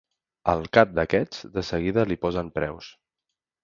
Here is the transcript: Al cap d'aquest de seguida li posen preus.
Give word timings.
Al 0.53 0.63
cap 0.77 0.95
d'aquest 1.01 1.39
de 1.59 1.67
seguida 1.71 2.09
li 2.13 2.21
posen 2.27 2.53
preus. 2.61 2.93